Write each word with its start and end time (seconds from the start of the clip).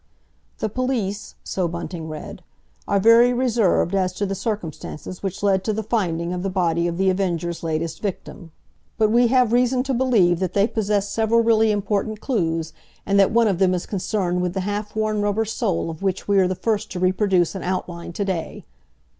"The 0.57 0.67
police," 0.67 1.35
so 1.43 1.67
Bunting 1.67 2.09
read, 2.09 2.41
"are 2.87 2.99
very 2.99 3.33
reserved 3.33 3.93
as 3.93 4.13
to 4.13 4.25
the 4.25 4.33
circumstances 4.33 5.21
which 5.21 5.43
led 5.43 5.63
to 5.65 5.73
the 5.73 5.83
finding 5.83 6.33
of 6.33 6.41
the 6.41 6.49
body 6.49 6.87
of 6.87 6.97
The 6.97 7.11
Avenger's 7.11 7.61
latest 7.61 8.01
victim. 8.01 8.51
But 8.97 9.11
we 9.11 9.27
have 9.27 9.53
reason 9.53 9.83
to 9.83 9.93
believe 9.93 10.39
that 10.39 10.53
they 10.55 10.65
possess 10.65 11.07
several 11.09 11.41
really 11.41 11.69
important 11.69 12.19
clues, 12.19 12.73
and 13.05 13.19
that 13.19 13.29
one 13.29 13.47
of 13.47 13.59
them 13.59 13.75
is 13.75 13.85
concerned 13.85 14.41
with 14.41 14.55
the 14.55 14.61
half 14.61 14.95
worn 14.95 15.21
rubber 15.21 15.45
sole 15.45 15.91
of 15.91 16.01
which 16.01 16.27
we 16.27 16.39
are 16.39 16.47
the 16.47 16.55
first 16.55 16.89
to 16.93 16.99
reproduce 16.99 17.53
an 17.53 17.61
outline 17.61 18.11
to 18.13 18.25
day. 18.25 18.65